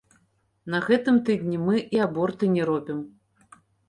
На 0.73 0.77
гэтым 0.85 1.19
тыдні 1.27 1.59
мы 1.65 1.75
і 1.97 2.01
аборты 2.05 2.49
не 2.55 2.63
робім. 2.71 2.99